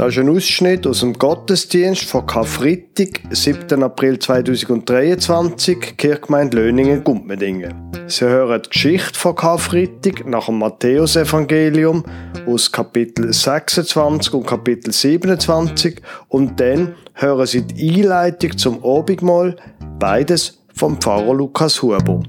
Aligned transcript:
Das 0.00 0.16
ist 0.16 0.18
ein 0.18 0.30
Ausschnitt 0.30 0.86
aus 0.86 1.00
dem 1.00 1.12
Gottesdienst 1.12 2.04
von 2.04 2.24
Karfreitag, 2.24 3.20
7. 3.28 3.82
April 3.82 4.18
2023, 4.18 5.98
Kirchgemeinde 5.98 6.56
Löningen-Gumpmedingen. 6.56 7.74
Sie 8.06 8.24
hören 8.24 8.62
die 8.62 8.70
Geschichte 8.70 9.18
von 9.18 9.34
Karfreitag 9.34 10.26
nach 10.26 10.46
dem 10.46 10.58
Matthäusevangelium 10.60 12.02
aus 12.46 12.72
Kapitel 12.72 13.30
26 13.30 14.32
und 14.32 14.46
Kapitel 14.46 14.90
27 14.90 16.00
und 16.28 16.58
dann 16.58 16.94
hören 17.12 17.46
Sie 17.46 17.60
die 17.60 18.00
Einleitung 18.00 18.56
zum 18.56 18.82
Obigmal, 18.82 19.54
beides 19.98 20.62
vom 20.74 20.98
Pfarrer 20.98 21.34
Lukas 21.34 21.82
Huber. 21.82 22.22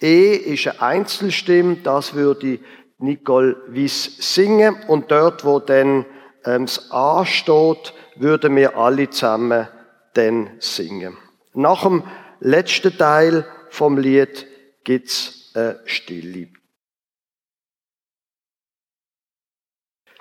E 0.00 0.34
ist 0.34 0.66
eine 0.66 0.82
Einzelstimme, 0.82 1.76
das 1.76 2.14
würde 2.14 2.58
Nicole 2.98 3.54
Wiss 3.68 4.34
singen. 4.34 4.82
Und 4.88 5.12
dort, 5.12 5.44
wo 5.44 5.60
dann 5.60 6.06
ähm, 6.44 6.66
das 6.66 6.90
A 6.90 7.24
steht, 7.24 7.94
würden 8.16 8.56
wir 8.56 8.76
alle 8.76 9.10
zusammen 9.10 9.68
dann 10.14 10.50
singen. 10.58 11.16
Nach 11.54 11.82
dem 11.82 12.04
letzten 12.40 12.96
Teil 12.96 13.46
vom 13.70 13.98
Lied 13.98 14.46
gibt's 14.84 15.50
eine 15.54 15.80
Stille. 15.86 16.48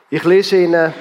Ich 0.10 0.24
lese 0.24 0.58
Ihnen 0.58 0.94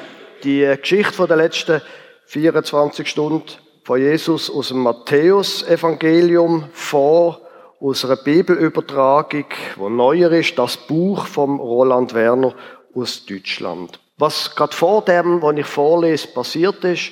die 0.43 0.75
Geschichte 0.81 1.27
der 1.27 1.37
letzten 1.37 1.83
24 2.27 3.07
Stunden 3.07 3.51
von 3.85 4.01
Jesus 4.01 4.49
aus 4.51 4.69
dem 4.69 4.79
Matthäus-Evangelium 4.79 6.69
vor, 6.73 7.41
aus 7.81 8.05
einer 8.05 8.17
Bibelübertragung, 8.17 9.47
wo 9.77 9.89
neuer 9.89 10.31
ist, 10.31 10.57
das 10.57 10.77
Buch 10.77 11.27
vom 11.27 11.59
Roland 11.61 12.15
Werner 12.15 12.55
aus 12.95 13.27
Deutschland. 13.27 14.01
Was 14.23 14.55
gerade 14.55 14.73
vor 14.73 15.05
dem, 15.05 15.43
was 15.43 15.57
ich 15.57 15.67
vorlese, 15.67 16.29
passiert 16.29 16.85
ist, 16.85 17.11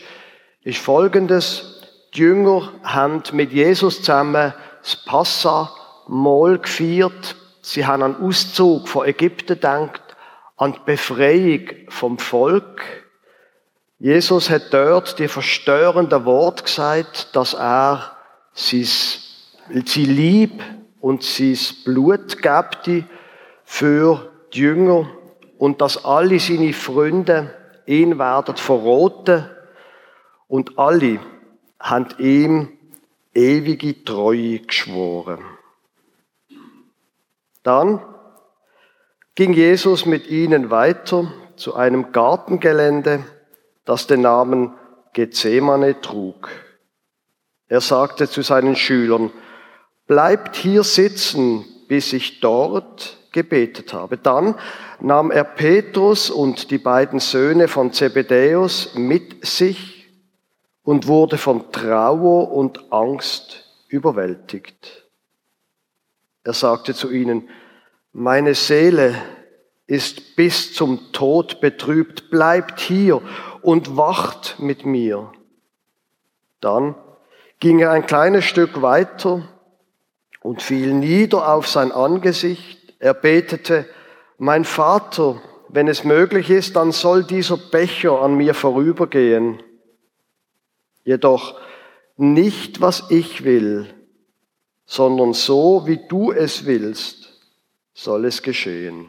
ist 0.62 0.78
Folgendes. 0.78 1.82
Die 2.14 2.20
Jünger 2.20 2.72
haben 2.84 3.24
mit 3.32 3.50
Jesus 3.50 3.96
zusammen 3.96 4.54
das 4.80 4.94
Passa-Mahl 4.94 6.60
gefeiert. 6.60 7.34
Sie 7.62 7.84
haben 7.84 8.04
an 8.04 8.22
Auszug 8.22 8.86
von 8.86 9.08
Ägypten 9.08 9.54
gedacht, 9.54 10.02
an 10.56 10.74
die 10.74 10.78
Befreiung 10.86 11.70
vom 11.88 12.16
Volk. 12.16 12.80
Jesus 13.98 14.48
hat 14.48 14.72
dort 14.72 15.18
die 15.18 15.26
verstörende 15.26 16.24
Wort 16.24 16.64
gesagt, 16.64 17.34
dass 17.34 17.54
er 17.54 18.16
sein, 18.52 18.86
sein 18.86 20.04
Lieb 20.04 20.62
und 21.00 21.24
sein 21.24 21.58
Blut 21.84 22.40
gabte 22.40 23.02
für 23.64 24.30
die 24.54 24.60
Jünger 24.60 25.10
und 25.60 25.82
dass 25.82 26.06
alle 26.06 26.40
seine 26.40 26.72
Freunde 26.72 27.54
ihn 27.84 28.18
werden 28.18 28.56
verroten 28.56 29.44
und 30.48 30.78
alle 30.78 31.20
haben 31.78 32.06
ihm 32.16 32.78
ewige 33.34 34.02
Treue 34.02 34.60
geschworen. 34.60 35.44
Dann 37.62 38.00
ging 39.34 39.52
Jesus 39.52 40.06
mit 40.06 40.28
ihnen 40.28 40.70
weiter 40.70 41.30
zu 41.56 41.74
einem 41.74 42.10
Gartengelände, 42.10 43.22
das 43.84 44.06
den 44.06 44.22
Namen 44.22 44.72
Gethsemane 45.12 46.00
trug. 46.00 46.48
Er 47.68 47.82
sagte 47.82 48.30
zu 48.30 48.40
seinen 48.40 48.76
Schülern, 48.76 49.30
bleibt 50.06 50.56
hier 50.56 50.84
sitzen, 50.84 51.66
bis 51.86 52.14
ich 52.14 52.40
dort 52.40 53.19
gebetet 53.32 53.92
habe. 53.92 54.16
Dann 54.16 54.54
nahm 55.00 55.30
er 55.30 55.44
Petrus 55.44 56.30
und 56.30 56.70
die 56.70 56.78
beiden 56.78 57.20
Söhne 57.20 57.68
von 57.68 57.92
Zebedäus 57.92 58.94
mit 58.94 59.46
sich 59.46 60.08
und 60.82 61.06
wurde 61.06 61.38
von 61.38 61.70
Trauer 61.72 62.52
und 62.52 62.92
Angst 62.92 63.64
überwältigt. 63.88 65.06
Er 66.44 66.54
sagte 66.54 66.94
zu 66.94 67.10
ihnen, 67.10 67.48
meine 68.12 68.54
Seele 68.54 69.14
ist 69.86 70.36
bis 70.36 70.72
zum 70.72 71.12
Tod 71.12 71.60
betrübt, 71.60 72.30
bleibt 72.30 72.80
hier 72.80 73.22
und 73.62 73.96
wacht 73.96 74.56
mit 74.58 74.86
mir. 74.86 75.32
Dann 76.60 76.94
ging 77.58 77.78
er 77.80 77.90
ein 77.90 78.06
kleines 78.06 78.44
Stück 78.44 78.82
weiter 78.82 79.48
und 80.40 80.62
fiel 80.62 80.94
nieder 80.94 81.52
auf 81.52 81.68
sein 81.68 81.92
Angesicht 81.92 82.79
er 83.00 83.14
betete, 83.14 83.86
mein 84.38 84.64
Vater, 84.64 85.42
wenn 85.68 85.88
es 85.88 86.04
möglich 86.04 86.50
ist, 86.50 86.76
dann 86.76 86.92
soll 86.92 87.24
dieser 87.24 87.56
Becher 87.56 88.20
an 88.20 88.34
mir 88.34 88.54
vorübergehen. 88.54 89.62
Jedoch 91.04 91.58
nicht, 92.16 92.80
was 92.80 93.10
ich 93.10 93.44
will, 93.44 93.92
sondern 94.84 95.32
so, 95.32 95.86
wie 95.86 96.06
du 96.08 96.30
es 96.30 96.66
willst, 96.66 97.40
soll 97.94 98.26
es 98.26 98.42
geschehen. 98.42 99.08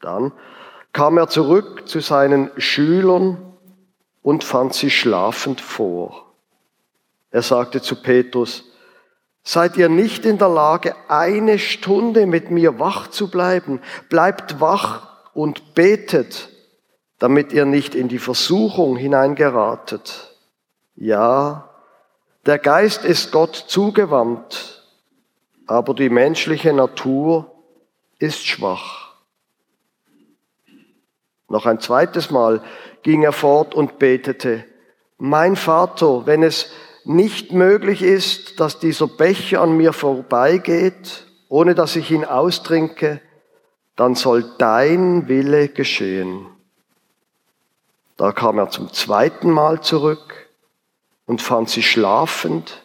Dann 0.00 0.32
kam 0.92 1.18
er 1.18 1.28
zurück 1.28 1.88
zu 1.88 2.00
seinen 2.00 2.50
Schülern 2.56 3.36
und 4.22 4.44
fand 4.44 4.74
sie 4.74 4.90
schlafend 4.90 5.60
vor. 5.60 6.32
Er 7.30 7.42
sagte 7.42 7.82
zu 7.82 7.96
Petrus, 7.96 8.71
Seid 9.44 9.76
ihr 9.76 9.88
nicht 9.88 10.24
in 10.24 10.38
der 10.38 10.48
Lage, 10.48 10.94
eine 11.08 11.58
Stunde 11.58 12.26
mit 12.26 12.50
mir 12.50 12.78
wach 12.78 13.08
zu 13.08 13.28
bleiben? 13.28 13.80
Bleibt 14.08 14.60
wach 14.60 15.08
und 15.34 15.74
betet, 15.74 16.48
damit 17.18 17.52
ihr 17.52 17.64
nicht 17.64 17.94
in 17.94 18.08
die 18.08 18.20
Versuchung 18.20 18.96
hineingeratet. 18.96 20.36
Ja, 20.94 21.70
der 22.46 22.58
Geist 22.58 23.04
ist 23.04 23.32
Gott 23.32 23.56
zugewandt, 23.56 24.84
aber 25.66 25.94
die 25.94 26.10
menschliche 26.10 26.72
Natur 26.72 27.52
ist 28.18 28.46
schwach. 28.46 29.14
Noch 31.48 31.66
ein 31.66 31.80
zweites 31.80 32.30
Mal 32.30 32.62
ging 33.02 33.22
er 33.22 33.32
fort 33.32 33.74
und 33.74 33.98
betete, 33.98 34.64
mein 35.18 35.54
Vater, 35.54 36.26
wenn 36.26 36.42
es 36.42 36.72
nicht 37.04 37.52
möglich 37.52 38.02
ist, 38.02 38.60
dass 38.60 38.78
dieser 38.78 39.06
Becher 39.06 39.60
an 39.60 39.76
mir 39.76 39.92
vorbeigeht, 39.92 41.26
ohne 41.48 41.74
dass 41.74 41.96
ich 41.96 42.10
ihn 42.10 42.24
austrinke, 42.24 43.20
dann 43.96 44.14
soll 44.14 44.44
dein 44.58 45.28
Wille 45.28 45.68
geschehen. 45.68 46.46
Da 48.16 48.32
kam 48.32 48.58
er 48.58 48.70
zum 48.70 48.92
zweiten 48.92 49.50
Mal 49.50 49.80
zurück 49.80 50.48
und 51.26 51.42
fand 51.42 51.68
sie 51.68 51.82
schlafend, 51.82 52.82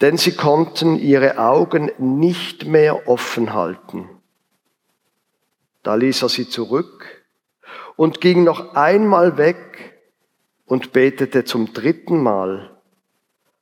denn 0.00 0.16
sie 0.16 0.34
konnten 0.34 0.98
ihre 0.98 1.38
Augen 1.38 1.90
nicht 1.98 2.64
mehr 2.64 3.06
offen 3.08 3.52
halten. 3.52 4.08
Da 5.82 5.94
ließ 5.94 6.22
er 6.22 6.28
sie 6.28 6.48
zurück 6.48 7.24
und 7.96 8.20
ging 8.20 8.44
noch 8.44 8.74
einmal 8.74 9.36
weg 9.36 10.00
und 10.66 10.92
betete 10.92 11.44
zum 11.44 11.72
dritten 11.72 12.22
Mal 12.22 12.79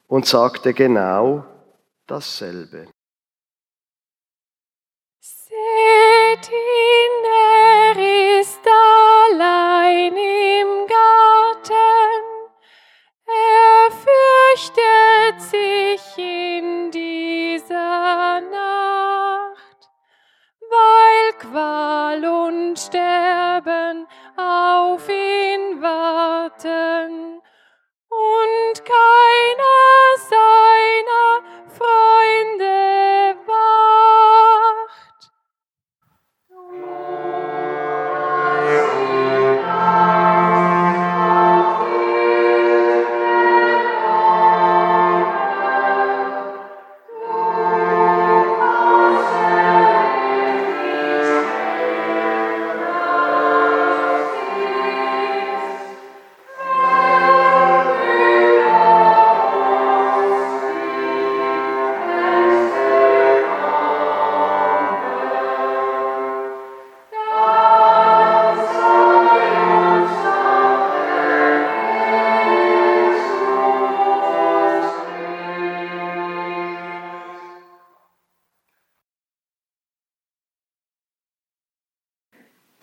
und 0.08 0.26
sagte 0.26 0.74
genau 0.74 1.44
dasselbe. 2.06 2.88
Seht 5.20 6.50
ihn, 6.50 7.27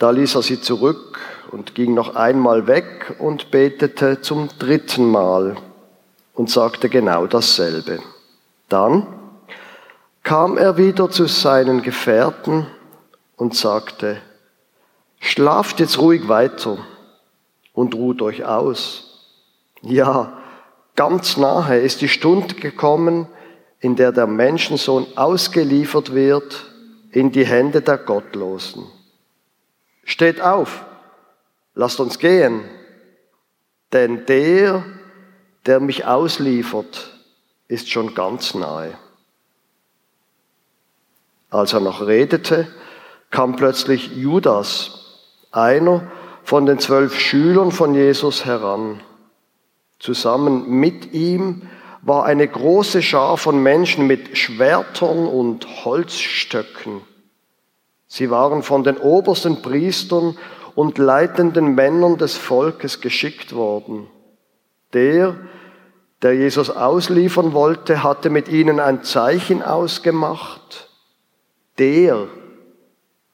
Da 0.05 0.11
ließ 0.11 0.35
er 0.35 0.43
sie 0.43 0.61
zurück 0.61 1.19
und 1.49 1.73
ging 1.73 1.95
noch 1.95 2.15
einmal 2.15 2.67
weg 2.67 3.15
und 3.17 3.49
betete 3.49 4.21
zum 4.21 4.49
dritten 4.59 5.09
Mal 5.09 5.55
und 6.35 6.47
sagte 6.47 6.89
genau 6.89 7.25
dasselbe. 7.25 7.97
Dann 8.69 9.07
kam 10.21 10.59
er 10.59 10.77
wieder 10.77 11.09
zu 11.09 11.25
seinen 11.25 11.81
Gefährten 11.81 12.67
und 13.35 13.55
sagte, 13.55 14.21
schlaft 15.19 15.79
jetzt 15.79 15.97
ruhig 15.97 16.27
weiter 16.27 16.77
und 17.73 17.95
ruht 17.95 18.21
euch 18.21 18.45
aus. 18.45 19.25
Ja, 19.81 20.37
ganz 20.95 21.35
nahe 21.35 21.79
ist 21.79 22.01
die 22.01 22.09
Stunde 22.09 22.53
gekommen, 22.53 23.25
in 23.79 23.95
der 23.95 24.11
der 24.11 24.27
Menschensohn 24.27 25.07
ausgeliefert 25.15 26.13
wird 26.13 26.63
in 27.09 27.31
die 27.31 27.47
Hände 27.47 27.81
der 27.81 27.97
Gottlosen. 27.97 28.85
Steht 30.05 30.39
auf, 30.39 30.85
lasst 31.73 31.99
uns 31.99 32.19
gehen, 32.19 32.63
denn 33.91 34.25
der, 34.27 34.85
der 35.65 35.79
mich 35.79 36.05
ausliefert, 36.05 37.11
ist 37.67 37.89
schon 37.89 38.13
ganz 38.13 38.53
nahe. 38.53 38.97
Als 41.49 41.73
er 41.73 41.79
noch 41.79 42.05
redete, 42.05 42.67
kam 43.31 43.55
plötzlich 43.55 44.15
Judas, 44.15 45.25
einer 45.51 46.09
von 46.43 46.67
den 46.67 46.79
zwölf 46.79 47.19
Schülern 47.19 47.71
von 47.71 47.95
Jesus, 47.95 48.45
heran. 48.45 49.01
Zusammen 49.99 50.69
mit 50.69 51.13
ihm 51.13 51.63
war 52.03 52.25
eine 52.25 52.47
große 52.47 53.01
Schar 53.01 53.37
von 53.37 53.63
Menschen 53.63 54.05
mit 54.05 54.37
Schwertern 54.37 55.25
und 55.25 55.65
Holzstöcken. 55.83 57.01
Sie 58.07 58.29
waren 58.29 58.63
von 58.63 58.83
den 58.83 58.97
obersten 58.97 59.61
Priestern 59.61 60.37
und 60.75 60.97
leitenden 60.97 61.75
Männern 61.75 62.17
des 62.17 62.35
Volkes 62.35 63.01
geschickt 63.01 63.55
worden. 63.55 64.07
Der, 64.93 65.35
der 66.21 66.35
Jesus 66.35 66.69
ausliefern 66.69 67.53
wollte, 67.53 68.03
hatte 68.03 68.29
mit 68.29 68.47
ihnen 68.47 68.79
ein 68.79 69.03
Zeichen 69.03 69.63
ausgemacht. 69.63 70.89
Der, 71.77 72.27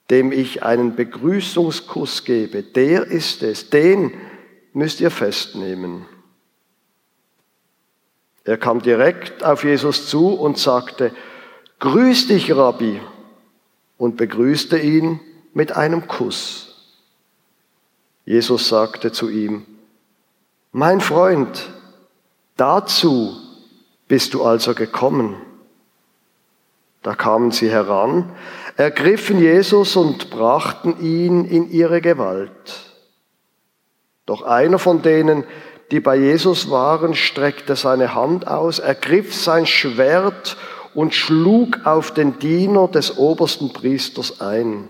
dem 0.09 0.31
ich 0.31 0.63
einen 0.63 0.95
Begrüßungskuss 0.95 2.23
gebe, 2.23 2.63
der 2.63 3.05
ist 3.07 3.43
es, 3.43 3.69
den 3.69 4.13
müsst 4.73 5.01
ihr 5.01 5.11
festnehmen. 5.11 6.05
Er 8.43 8.57
kam 8.57 8.81
direkt 8.81 9.43
auf 9.43 9.63
Jesus 9.63 10.07
zu 10.07 10.33
und 10.33 10.57
sagte, 10.57 11.13
Grüß 11.79 12.27
dich, 12.27 12.55
Rabbi 12.55 12.99
und 14.01 14.17
begrüßte 14.17 14.79
ihn 14.79 15.19
mit 15.53 15.77
einem 15.77 16.07
Kuss. 16.07 16.95
Jesus 18.25 18.67
sagte 18.67 19.11
zu 19.11 19.29
ihm, 19.29 19.63
Mein 20.71 21.01
Freund, 21.01 21.69
dazu 22.57 23.37
bist 24.07 24.33
du 24.33 24.43
also 24.43 24.73
gekommen. 24.73 25.35
Da 27.03 27.13
kamen 27.13 27.51
sie 27.51 27.69
heran, 27.69 28.35
ergriffen 28.75 29.37
Jesus 29.37 29.95
und 29.95 30.31
brachten 30.31 30.99
ihn 30.99 31.45
in 31.45 31.69
ihre 31.69 32.01
Gewalt. 32.01 32.95
Doch 34.25 34.41
einer 34.41 34.79
von 34.79 35.03
denen, 35.03 35.43
die 35.91 35.99
bei 35.99 36.15
Jesus 36.15 36.71
waren, 36.71 37.13
streckte 37.13 37.75
seine 37.75 38.15
Hand 38.15 38.47
aus, 38.47 38.79
ergriff 38.79 39.35
sein 39.35 39.67
Schwert 39.67 40.57
und 40.93 41.13
schlug 41.13 41.85
auf 41.85 42.13
den 42.13 42.39
Diener 42.39 42.87
des 42.87 43.17
obersten 43.17 43.73
Priesters 43.73 44.41
ein. 44.41 44.89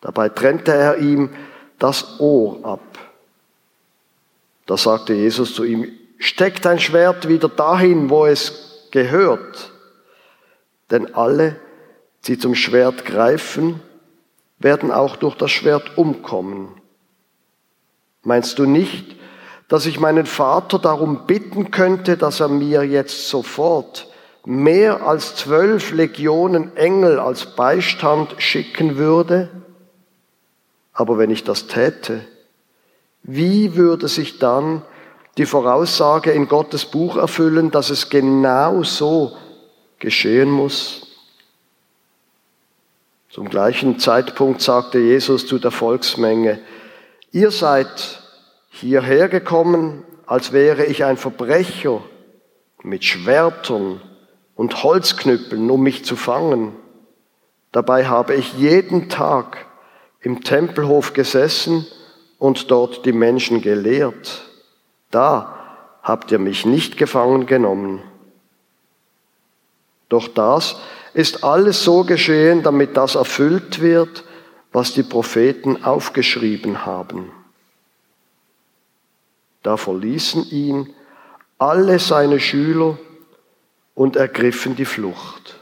Dabei 0.00 0.28
trennte 0.28 0.72
er 0.72 0.98
ihm 0.98 1.30
das 1.78 2.20
Ohr 2.20 2.64
ab. 2.64 2.98
Da 4.66 4.76
sagte 4.76 5.14
Jesus 5.14 5.54
zu 5.54 5.64
ihm, 5.64 5.90
steck 6.18 6.62
dein 6.62 6.78
Schwert 6.78 7.28
wieder 7.28 7.48
dahin, 7.48 8.10
wo 8.10 8.26
es 8.26 8.88
gehört. 8.90 9.72
Denn 10.90 11.14
alle, 11.14 11.56
die 12.26 12.38
zum 12.38 12.54
Schwert 12.54 13.04
greifen, 13.04 13.80
werden 14.58 14.90
auch 14.90 15.16
durch 15.16 15.34
das 15.34 15.50
Schwert 15.50 15.98
umkommen. 15.98 16.68
Meinst 18.22 18.58
du 18.58 18.64
nicht, 18.64 19.16
dass 19.68 19.86
ich 19.86 20.00
meinen 20.00 20.26
Vater 20.26 20.78
darum 20.78 21.26
bitten 21.26 21.70
könnte, 21.70 22.16
dass 22.16 22.40
er 22.40 22.48
mir 22.48 22.84
jetzt 22.84 23.28
sofort 23.28 24.08
mehr 24.44 25.06
als 25.06 25.36
zwölf 25.36 25.92
Legionen 25.92 26.76
Engel 26.76 27.18
als 27.18 27.56
Beistand 27.56 28.34
schicken 28.38 28.96
würde? 28.96 29.50
Aber 30.92 31.18
wenn 31.18 31.30
ich 31.30 31.44
das 31.44 31.66
täte, 31.66 32.24
wie 33.22 33.74
würde 33.74 34.08
sich 34.08 34.38
dann 34.38 34.82
die 35.38 35.46
Voraussage 35.46 36.30
in 36.30 36.46
Gottes 36.46 36.84
Buch 36.84 37.16
erfüllen, 37.16 37.70
dass 37.70 37.90
es 37.90 38.10
genau 38.10 38.82
so 38.82 39.36
geschehen 39.98 40.50
muss? 40.50 41.08
Zum 43.30 43.48
gleichen 43.48 43.98
Zeitpunkt 43.98 44.60
sagte 44.60 45.00
Jesus 45.00 45.46
zu 45.46 45.58
der 45.58 45.72
Volksmenge, 45.72 46.60
ihr 47.32 47.50
seid 47.50 48.22
hierher 48.70 49.28
gekommen, 49.28 50.04
als 50.26 50.52
wäre 50.52 50.84
ich 50.84 51.04
ein 51.04 51.16
Verbrecher 51.16 52.02
mit 52.82 53.04
Schwertern 53.04 54.00
und 54.56 54.82
Holzknüppeln, 54.82 55.70
um 55.70 55.82
mich 55.82 56.04
zu 56.04 56.16
fangen. 56.16 56.74
Dabei 57.72 58.06
habe 58.06 58.34
ich 58.34 58.54
jeden 58.54 59.08
Tag 59.08 59.66
im 60.20 60.42
Tempelhof 60.42 61.12
gesessen 61.12 61.86
und 62.38 62.70
dort 62.70 63.04
die 63.04 63.12
Menschen 63.12 63.60
gelehrt. 63.60 64.42
Da 65.10 65.54
habt 66.02 66.30
ihr 66.30 66.38
mich 66.38 66.66
nicht 66.66 66.96
gefangen 66.96 67.46
genommen. 67.46 68.02
Doch 70.08 70.28
das 70.28 70.76
ist 71.14 71.44
alles 71.44 71.82
so 71.82 72.04
geschehen, 72.04 72.62
damit 72.62 72.96
das 72.96 73.14
erfüllt 73.14 73.80
wird, 73.80 74.24
was 74.72 74.92
die 74.92 75.02
Propheten 75.02 75.84
aufgeschrieben 75.84 76.84
haben. 76.84 77.32
Da 79.62 79.76
verließen 79.76 80.50
ihn 80.50 80.94
alle 81.58 81.98
seine 81.98 82.38
Schüler 82.38 82.98
und 83.94 84.16
ergriffen 84.16 84.76
die 84.76 84.84
Flucht. 84.84 85.58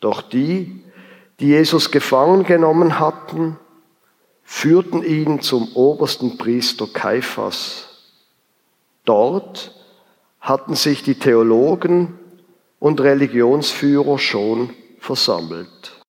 Doch 0.00 0.22
die, 0.22 0.84
die 1.40 1.48
Jesus 1.48 1.90
gefangen 1.90 2.44
genommen 2.44 2.98
hatten, 2.98 3.58
führten 4.42 5.02
ihn 5.02 5.40
zum 5.40 5.74
obersten 5.74 6.36
Priester 6.36 6.86
Kaiphas. 6.86 7.88
Dort 9.04 9.74
hatten 10.40 10.74
sich 10.74 11.02
die 11.02 11.18
Theologen 11.18 12.18
und 12.78 13.00
Religionsführer 13.00 14.18
schon 14.18 14.74
versammelt. 14.98 16.04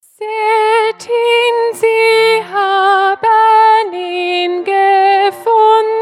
Seht 0.00 1.08
ihn, 1.08 1.74
sie 1.74 2.42
haben 2.52 3.92
ihn 3.92 4.64
gefunden. 4.64 5.97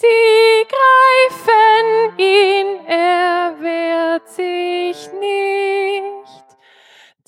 Sie 0.00 0.64
greifen 0.74 2.18
ihn, 2.18 2.86
er 2.86 3.56
wehrt 3.58 4.28
sich 4.28 5.10
nicht. 5.18 6.46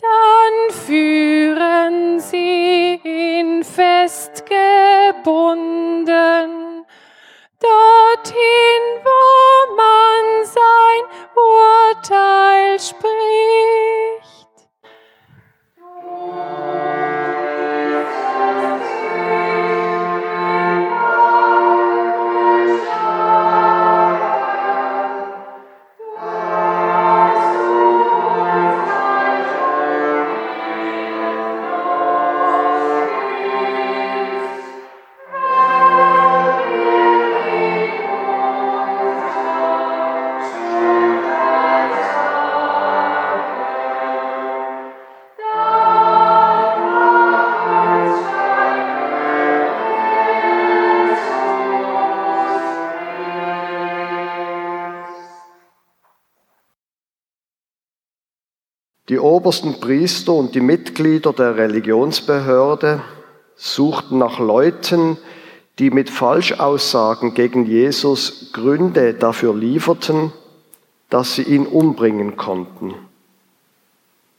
Dann 0.00 0.70
führen 0.86 2.20
sie 2.20 3.00
ihn 3.02 3.64
festgebunden 3.64 4.39
Die 59.10 59.18
obersten 59.18 59.80
Priester 59.80 60.34
und 60.34 60.54
die 60.54 60.60
Mitglieder 60.60 61.32
der 61.32 61.56
Religionsbehörde 61.56 63.02
suchten 63.56 64.18
nach 64.18 64.38
Leuten, 64.38 65.18
die 65.80 65.90
mit 65.90 66.10
Falschaussagen 66.10 67.34
gegen 67.34 67.66
Jesus 67.66 68.52
Gründe 68.52 69.14
dafür 69.14 69.52
lieferten, 69.52 70.30
dass 71.08 71.34
sie 71.34 71.42
ihn 71.42 71.66
umbringen 71.66 72.36
konnten. 72.36 72.94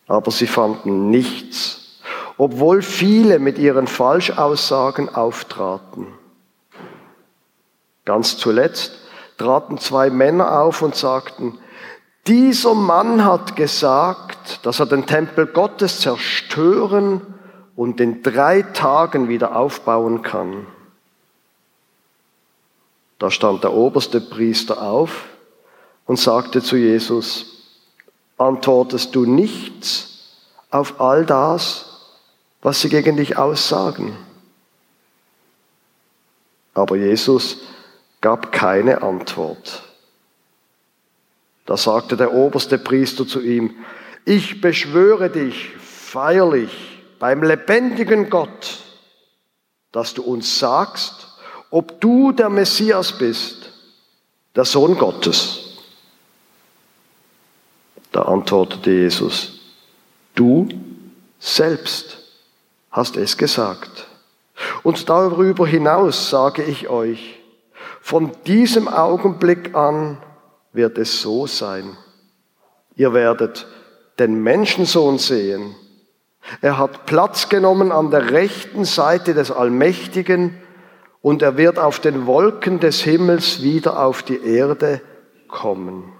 Aber 0.07 0.31
sie 0.31 0.47
fanden 0.47 1.09
nichts, 1.09 1.99
obwohl 2.37 2.81
viele 2.81 3.39
mit 3.39 3.57
ihren 3.57 3.87
Falschaussagen 3.87 5.13
auftraten. 5.13 6.07
Ganz 8.05 8.37
zuletzt 8.37 8.93
traten 9.37 9.79
zwei 9.79 10.09
Männer 10.09 10.61
auf 10.61 10.81
und 10.81 10.95
sagten, 10.95 11.57
dieser 12.27 12.75
Mann 12.75 13.25
hat 13.25 13.55
gesagt, 13.55 14.65
dass 14.65 14.79
er 14.79 14.85
den 14.85 15.05
Tempel 15.05 15.47
Gottes 15.47 15.99
zerstören 16.01 17.21
und 17.75 17.99
in 17.99 18.21
drei 18.21 18.61
Tagen 18.61 19.27
wieder 19.27 19.55
aufbauen 19.55 20.21
kann. 20.21 20.67
Da 23.17 23.31
stand 23.31 23.63
der 23.63 23.73
oberste 23.73 24.21
Priester 24.21 24.81
auf 24.81 25.25
und 26.05 26.17
sagte 26.17 26.61
zu 26.61 26.75
Jesus, 26.75 27.45
antwortest 28.37 29.15
du 29.15 29.25
nichts 29.25 30.37
auf 30.69 30.99
all 30.99 31.25
das, 31.25 31.85
was 32.61 32.81
sie 32.81 32.89
gegen 32.89 33.17
dich 33.17 33.37
aussagen? 33.37 34.15
Aber 36.73 36.95
Jesus 36.95 37.57
gab 38.21 38.51
keine 38.51 39.01
Antwort. 39.01 39.83
Da 41.65 41.77
sagte 41.77 42.17
der 42.17 42.33
oberste 42.33 42.77
Priester 42.77 43.27
zu 43.27 43.41
ihm, 43.41 43.75
ich 44.25 44.61
beschwöre 44.61 45.29
dich 45.29 45.69
feierlich 45.79 46.71
beim 47.19 47.43
lebendigen 47.43 48.29
Gott, 48.29 48.79
dass 49.91 50.13
du 50.13 50.23
uns 50.23 50.59
sagst, 50.59 51.27
ob 51.69 52.01
du 52.01 52.31
der 52.31 52.49
Messias 52.49 53.17
bist, 53.17 53.71
der 54.55 54.65
Sohn 54.65 54.97
Gottes. 54.97 55.77
Da 58.11 58.23
antwortete 58.23 58.91
Jesus, 58.91 59.61
du 60.35 60.67
selbst 61.39 62.17
hast 62.91 63.15
es 63.15 63.37
gesagt. 63.37 64.07
Und 64.83 65.09
darüber 65.09 65.65
hinaus 65.65 66.29
sage 66.29 66.63
ich 66.63 66.89
euch, 66.89 67.39
von 68.01 68.31
diesem 68.45 68.87
Augenblick 68.87 69.75
an 69.75 70.17
wird 70.73 70.97
es 70.97 71.21
so 71.21 71.47
sein. 71.47 71.97
Ihr 72.95 73.13
werdet 73.13 73.67
den 74.19 74.41
Menschensohn 74.43 75.17
sehen. 75.17 75.75
Er 76.61 76.77
hat 76.77 77.05
Platz 77.05 77.49
genommen 77.49 77.91
an 77.91 78.11
der 78.11 78.31
rechten 78.31 78.85
Seite 78.85 79.33
des 79.33 79.51
Allmächtigen 79.51 80.57
und 81.21 81.41
er 81.41 81.57
wird 81.57 81.77
auf 81.77 81.99
den 81.99 82.25
Wolken 82.25 82.79
des 82.79 83.01
Himmels 83.01 83.61
wieder 83.61 84.03
auf 84.03 84.23
die 84.23 84.43
Erde 84.43 85.01
kommen. 85.47 86.11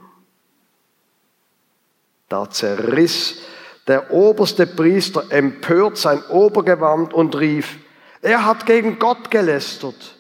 Da 2.30 2.50
zerriss 2.50 3.42
der 3.88 4.12
oberste 4.12 4.68
Priester 4.68 5.26
empört 5.32 5.98
sein 5.98 6.24
Obergewand 6.30 7.14
und 7.14 7.38
rief, 7.38 7.78
er 8.22 8.46
hat 8.46 8.66
gegen 8.66 9.00
Gott 9.00 9.32
gelästert. 9.32 10.16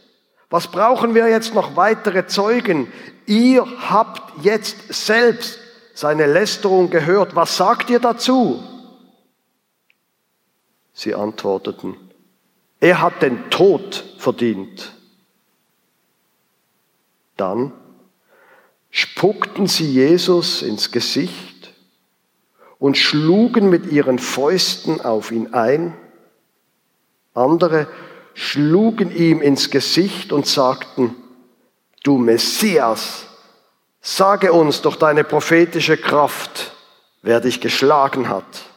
Was 0.49 0.67
brauchen 0.67 1.13
wir 1.13 1.29
jetzt 1.29 1.53
noch 1.53 1.75
weitere 1.75 2.25
Zeugen? 2.25 2.91
Ihr 3.25 3.65
habt 3.89 4.43
jetzt 4.43 4.93
selbst 4.93 5.59
seine 5.93 6.25
Lästerung 6.25 6.89
gehört. 6.89 7.35
Was 7.35 7.57
sagt 7.57 7.89
ihr 7.89 7.99
dazu? 7.99 8.63
Sie 10.93 11.15
antworteten, 11.15 11.95
er 12.79 13.01
hat 13.01 13.21
den 13.21 13.49
Tod 13.49 14.03
verdient. 14.17 14.93
Dann 17.37 17.71
spuckten 18.89 19.67
sie 19.67 19.91
Jesus 19.91 20.61
ins 20.61 20.91
Gesicht 20.91 21.73
und 22.77 22.97
schlugen 22.97 23.69
mit 23.69 23.91
ihren 23.91 24.19
Fäusten 24.19 25.01
auf 25.01 25.31
ihn 25.31 25.53
ein. 25.53 25.95
Andere 27.33 27.87
schlugen 28.33 29.15
ihm 29.15 29.41
ins 29.41 29.69
Gesicht 29.69 30.33
und 30.33 30.47
sagten, 30.47 31.15
du 32.03 32.17
Messias, 32.17 33.25
sage 34.01 34.51
uns 34.53 34.81
durch 34.81 34.97
deine 34.97 35.23
prophetische 35.23 35.97
Kraft, 35.97 36.73
wer 37.21 37.39
dich 37.39 37.61
geschlagen 37.61 38.29
hat. 38.29 38.70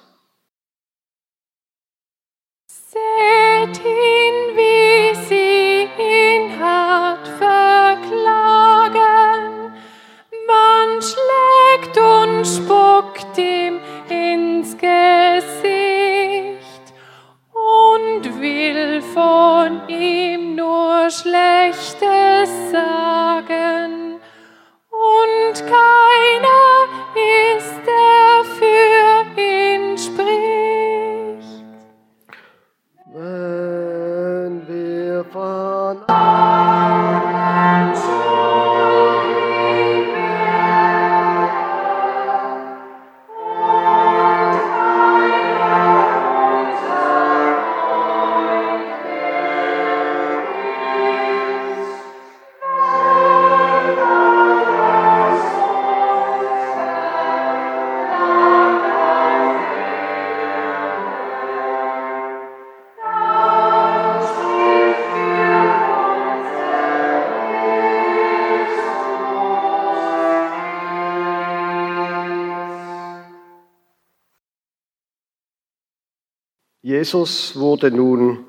Jesus 76.95 77.57
wurde 77.57 77.91
nun 77.91 78.45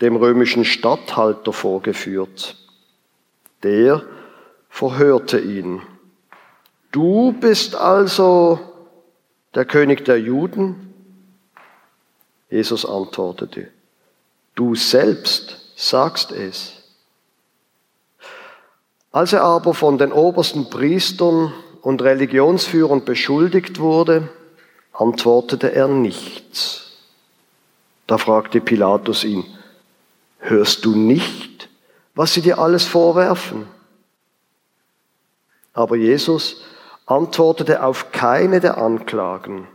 dem 0.00 0.14
römischen 0.14 0.64
Statthalter 0.64 1.52
vorgeführt. 1.52 2.54
Der 3.64 4.04
verhörte 4.68 5.40
ihn. 5.40 5.82
Du 6.92 7.32
bist 7.32 7.74
also 7.74 8.60
der 9.56 9.64
König 9.64 10.04
der 10.04 10.20
Juden? 10.20 10.94
Jesus 12.48 12.86
antwortete, 12.86 13.72
du 14.54 14.76
selbst 14.76 15.72
sagst 15.74 16.30
es. 16.30 16.74
Als 19.10 19.32
er 19.32 19.42
aber 19.42 19.74
von 19.74 19.98
den 19.98 20.12
obersten 20.12 20.70
Priestern 20.70 21.52
und 21.82 22.02
Religionsführern 22.02 23.04
beschuldigt 23.04 23.80
wurde, 23.80 24.28
antwortete 24.92 25.72
er 25.72 25.88
nichts. 25.88 26.89
Da 28.10 28.18
fragte 28.18 28.60
Pilatus 28.60 29.22
ihn, 29.22 29.44
hörst 30.40 30.84
du 30.84 30.96
nicht, 30.96 31.68
was 32.16 32.34
sie 32.34 32.42
dir 32.42 32.58
alles 32.58 32.84
vorwerfen? 32.84 33.68
Aber 35.74 35.94
Jesus 35.94 36.60
antwortete 37.06 37.84
auf 37.84 38.10
keine 38.10 38.58
der 38.58 38.78
Anklagen. 38.78 39.68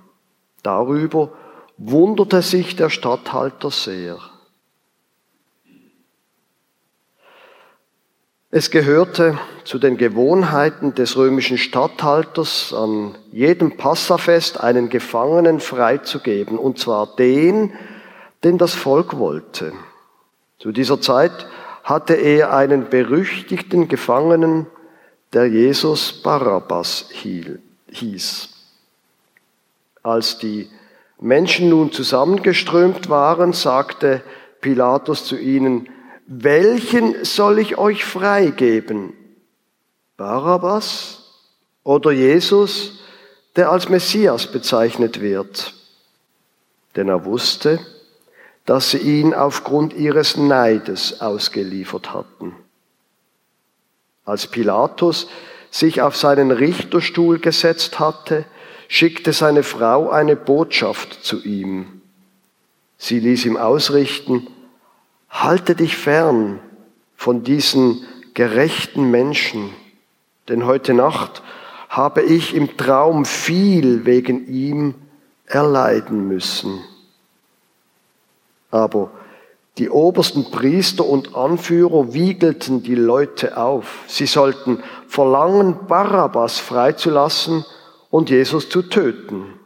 Darüber 0.63 1.31
wunderte 1.77 2.41
sich 2.41 2.75
der 2.75 2.89
Statthalter 2.89 3.71
sehr. 3.71 4.19
Es 8.51 8.69
gehörte 8.69 9.39
zu 9.63 9.79
den 9.79 9.95
Gewohnheiten 9.95 10.93
des 10.93 11.15
römischen 11.15 11.57
Statthalters, 11.57 12.73
an 12.73 13.15
jedem 13.31 13.77
Passafest 13.77 14.59
einen 14.59 14.89
Gefangenen 14.89 15.61
freizugeben, 15.61 16.57
und 16.57 16.79
zwar 16.79 17.15
den, 17.15 17.71
den 18.45 18.59
das 18.59 18.75
Volk 18.75 19.17
wollte. 19.17 19.73
Zu 20.59 20.71
dieser 20.71 21.01
Zeit 21.01 21.47
hatte 21.83 22.13
er 22.13 22.53
einen 22.53 22.89
berüchtigten 22.89 23.87
Gefangenen, 23.87 24.67
der 25.33 25.47
Jesus 25.47 26.21
Barabbas 26.21 27.09
hieß. 27.09 28.49
Als 30.03 30.37
die 30.37 30.69
Menschen 31.19 31.69
nun 31.69 31.91
zusammengeströmt 31.91 33.09
waren, 33.09 33.51
sagte 33.51 34.21
Pilatus 34.61 35.25
zu 35.25 35.37
ihnen, 35.37 35.89
welchen 36.27 37.25
soll 37.25 37.57
ich 37.57 37.79
euch 37.79 38.05
freigeben? 38.05 39.13
Barabbas 40.17 41.31
oder 41.83 42.11
Jesus, 42.11 42.99
der 43.55 43.71
als 43.71 43.89
Messias 43.89 44.51
bezeichnet 44.51 45.19
wird? 45.19 45.73
Denn 46.95 47.09
er 47.09 47.25
wusste, 47.25 47.79
dass 48.65 48.91
sie 48.91 48.98
ihn 48.98 49.34
aufgrund 49.34 49.93
ihres 49.93 50.38
Neides 50.38 51.22
ausgeliefert 51.22 52.13
hatten. 52.13 52.55
Als 54.25 54.48
Pilatus 54.48 55.27
sich 55.69 56.01
auf 56.01 56.17
seinen 56.17 56.51
Richterstuhl 56.51 57.39
gesetzt 57.39 58.00
hatte, 58.00 58.45
schickte 58.88 59.34
seine 59.34 59.63
Frau 59.63 60.10
eine 60.10 60.36
Botschaft 60.36 61.24
zu 61.24 61.43
ihm. 61.43 62.01
Sie 62.98 63.19
ließ 63.19 63.45
ihm 63.45 63.57
ausrichten, 63.57 64.48
halte 65.29 65.75
dich 65.75 65.95
fern 65.98 66.60
von 67.15 67.43
diesen 67.43 68.05
gerechten 68.34 69.12
Menschen, 69.12 69.69
denn 70.50 70.65
heute 70.65 70.93
Nacht 70.93 71.43
habe 71.89 72.22
ich 72.22 72.55
im 72.55 72.77
Traum 72.77 73.25
viel 73.25 74.05
wegen 74.05 74.48
ihm 74.48 74.95
erleiden 75.45 76.27
müssen. 76.27 76.79
Aber 78.75 79.10
die 79.77 79.89
obersten 79.89 80.51
Priester 80.51 81.05
und 81.05 81.34
Anführer 81.34 82.13
wiegelten 82.13 82.84
die 82.84 82.96
Leute 82.96 83.55
auf. 83.55 84.03
Sie 84.08 84.25
sollten 84.25 84.84
verlangen, 85.08 85.88
Barabbas 85.88 86.60
freizulassen 86.60 87.65
und 88.10 88.29
Jesus 88.29 88.67
zu 88.67 88.82
töten. 88.82 89.58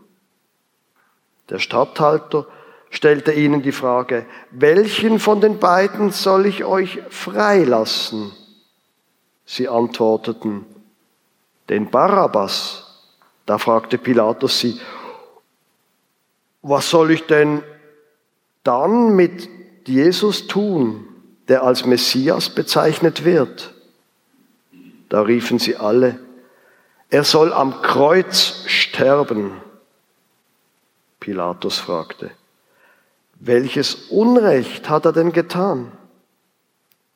Der 1.49 1.57
Statthalter 1.57 2.45
stellte 2.91 3.31
ihnen 3.31 3.63
die 3.63 3.71
Frage, 3.71 4.27
welchen 4.51 5.17
von 5.17 5.41
den 5.41 5.57
beiden 5.57 6.11
soll 6.11 6.45
ich 6.45 6.63
euch 6.63 6.99
freilassen? 7.09 8.31
Sie 9.43 9.67
antworteten, 9.67 10.67
den 11.67 11.89
Barabbas. 11.89 12.85
Da 13.47 13.57
fragte 13.57 13.97
Pilatus 13.97 14.59
sie, 14.59 14.79
was 16.61 16.91
soll 16.91 17.09
ich 17.09 17.25
denn 17.25 17.63
dann 18.63 19.15
mit 19.15 19.49
Jesus 19.87 20.47
tun, 20.47 21.07
der 21.47 21.63
als 21.63 21.85
Messias 21.85 22.49
bezeichnet 22.49 23.25
wird? 23.25 23.73
Da 25.09 25.21
riefen 25.21 25.59
sie 25.59 25.75
alle, 25.75 26.19
er 27.09 27.23
soll 27.23 27.53
am 27.53 27.81
Kreuz 27.81 28.63
sterben. 28.67 29.59
Pilatus 31.19 31.79
fragte, 31.79 32.31
welches 33.39 33.95
Unrecht 34.09 34.89
hat 34.89 35.05
er 35.05 35.13
denn 35.13 35.31
getan? 35.31 35.91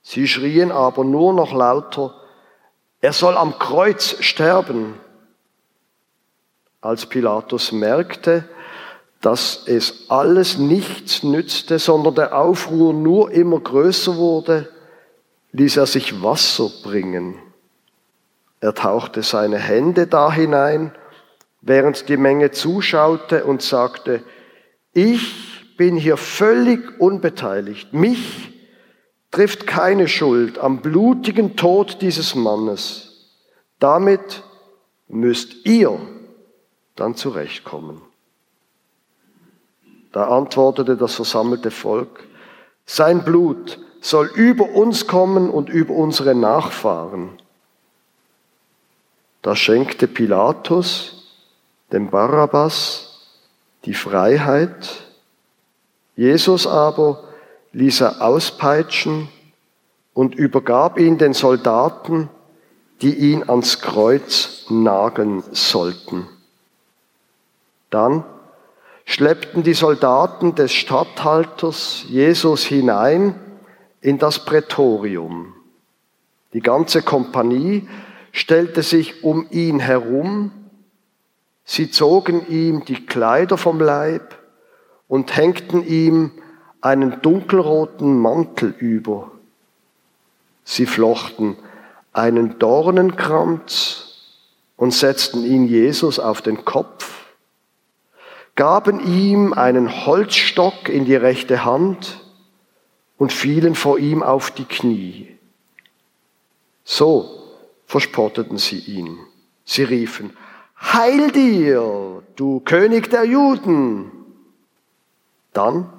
Sie 0.02 0.28
schrien 0.28 0.72
aber 0.72 1.04
nur 1.04 1.34
noch 1.34 1.54
lauter, 1.54 2.16
er 3.02 3.14
soll 3.14 3.38
am 3.38 3.60
Kreuz 3.60 4.16
sterben. 4.22 4.96
Als 6.82 7.06
Pilatus 7.06 7.72
merkte, 7.72 8.48
dass 9.24 9.64
es 9.68 10.10
alles 10.10 10.58
nichts 10.58 11.24
nützte, 11.24 11.80
sondern 11.80 12.16
der 12.16 12.38
Aufruhr 12.38 12.94
nur 12.94 13.32
immer 13.32 13.58
größer 13.58 14.18
wurde, 14.18 14.68
ließ 15.54 15.78
er 15.78 15.86
sich 15.86 16.22
Wasser 16.22 16.70
bringen. 16.84 17.40
Er 18.60 18.74
tauchte 18.76 19.24
seine 19.24 19.60
Hände 19.60 20.08
da 20.08 20.30
hinein, 20.30 20.92
während 21.62 22.10
die 22.10 22.18
Menge 22.18 22.52
zuschaute 22.52 23.46
und 23.46 23.62
sagte, 23.62 24.22
ich 24.92 25.78
bin 25.78 25.96
hier 25.96 26.18
völlig 26.18 27.00
unbeteiligt. 27.00 27.94
Mich 27.94 28.52
trifft 29.32 29.66
keine 29.66 30.10
Schuld 30.10 30.60
am 30.60 30.82
blutigen 30.82 31.56
Tod 31.56 32.02
dieses 32.02 32.36
Mannes. 32.36 33.30
Damit 33.80 34.44
müsst 35.08 35.66
ihr 35.66 35.98
dann 36.98 37.16
zurechtkommen. 37.16 38.02
Da 40.14 40.28
antwortete 40.28 40.96
das 40.96 41.16
versammelte 41.16 41.72
Volk, 41.72 42.24
sein 42.86 43.24
Blut 43.24 43.80
soll 44.00 44.28
über 44.36 44.70
uns 44.70 45.08
kommen 45.08 45.50
und 45.50 45.70
über 45.70 45.96
unsere 45.96 46.36
Nachfahren. 46.36 47.32
Da 49.42 49.56
schenkte 49.56 50.08
Pilatus 50.08 51.32
dem 51.92 52.10
Barabbas 52.10 53.22
die 53.86 53.96
Freiheit, 53.96 55.04
Jesus 56.16 56.68
aber 56.68 57.24
ließ 57.72 58.02
er 58.02 58.22
auspeitschen 58.22 59.30
und 60.14 60.36
übergab 60.36 61.00
ihn 61.00 61.18
den 61.18 61.34
Soldaten, 61.34 62.30
die 63.02 63.16
ihn 63.16 63.50
ans 63.50 63.80
Kreuz 63.80 64.66
nageln 64.70 65.44
sollten. 65.52 66.28
Dann 67.90 68.24
schleppten 69.06 69.64
die 69.64 69.74
Soldaten 69.74 70.56
des 70.56 70.72
Statthalters 70.74 72.06
Jesus 72.08 72.64
hinein 72.64 73.36
in 74.02 74.18
das 74.18 74.46
Prätorium. 74.46 75.54
Die 76.54 76.62
ganze 76.62 77.02
Kompanie 77.02 77.88
stellte 78.32 78.84
sich 78.84 79.24
um 79.24 79.48
ihn 79.50 79.80
herum, 79.80 80.52
sie 81.66 81.90
zogen 81.90 82.48
ihm 82.48 82.86
die 82.86 83.06
Kleider 83.06 83.58
vom 83.58 83.80
Leib 83.80 84.38
und 85.08 85.36
hängten 85.36 85.86
ihm 85.86 86.32
einen 86.82 87.22
dunkelroten 87.22 88.20
Mantel 88.20 88.74
über. 88.78 89.32
Sie 90.64 90.86
flochten 90.86 91.58
einen 92.12 92.60
Dornenkranz 92.60 94.14
und 94.76 94.94
setzten 94.94 95.44
ihn 95.44 95.66
Jesus 95.66 96.20
auf 96.20 96.42
den 96.42 96.66
Kopf, 96.66 97.23
gaben 98.56 99.00
ihm 99.00 99.54
einen 99.54 100.06
Holzstock 100.06 100.90
in 100.90 101.06
die 101.06 101.16
rechte 101.16 101.66
Hand 101.66 102.20
und 103.18 103.34
fielen 103.34 103.76
vor 103.76 104.00
ihm 104.00 104.22
auf 104.22 104.52
die 104.52 104.66
Knie. 104.66 105.38
So 106.84 107.44
verspotteten 107.86 108.58
sie 108.58 108.80
ihn. 108.80 109.18
Sie 109.66 109.84
riefen, 109.84 110.36
Heil 110.80 111.32
dir, 111.32 112.24
du 112.36 112.60
König 112.60 113.10
der 113.10 113.24
Juden! 113.24 114.12
Dann 115.54 115.92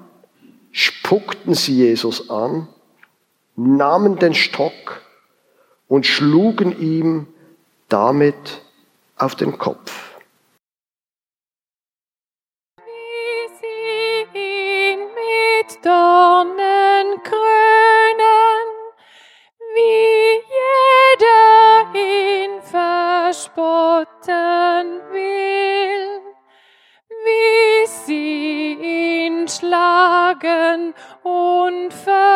spuckten 0.72 1.54
sie 1.54 1.76
Jesus 1.76 2.28
an, 2.28 2.68
nahmen 3.56 4.18
den 4.18 4.34
Stock 4.34 5.00
und 5.88 6.04
schlugen 6.06 6.78
ihm 6.78 7.26
damit 7.88 8.62
auf 9.16 9.36
den 9.36 9.56
Kopf. 9.56 10.03
Schlagen 30.34 30.94
und 31.22 31.92
verhöhnen. 31.92 32.33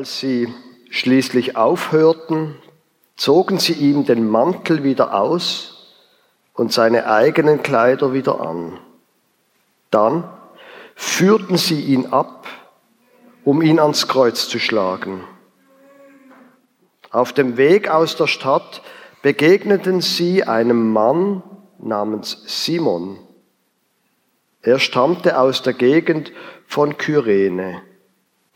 Als 0.00 0.18
sie 0.18 0.48
schließlich 0.88 1.58
aufhörten, 1.58 2.56
zogen 3.16 3.58
sie 3.58 3.74
ihm 3.74 4.06
den 4.06 4.26
Mantel 4.26 4.82
wieder 4.82 5.12
aus 5.12 5.98
und 6.54 6.72
seine 6.72 7.06
eigenen 7.06 7.62
Kleider 7.62 8.14
wieder 8.14 8.40
an. 8.40 8.80
Dann 9.90 10.24
führten 10.94 11.58
sie 11.58 11.82
ihn 11.82 12.06
ab, 12.06 12.46
um 13.44 13.60
ihn 13.60 13.78
ans 13.78 14.08
Kreuz 14.08 14.48
zu 14.48 14.58
schlagen. 14.58 15.22
Auf 17.10 17.34
dem 17.34 17.58
Weg 17.58 17.90
aus 17.90 18.16
der 18.16 18.26
Stadt 18.26 18.80
begegneten 19.20 20.00
sie 20.00 20.44
einem 20.44 20.94
Mann 20.94 21.42
namens 21.78 22.42
Simon. 22.46 23.18
Er 24.62 24.78
stammte 24.78 25.38
aus 25.38 25.60
der 25.60 25.74
Gegend 25.74 26.32
von 26.66 26.96
Kyrene. 26.96 27.82